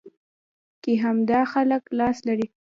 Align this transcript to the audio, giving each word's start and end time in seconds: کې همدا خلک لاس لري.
کې 0.83 0.93
همدا 1.03 1.41
خلک 1.53 1.83
لاس 1.97 2.17
لري. 2.27 2.47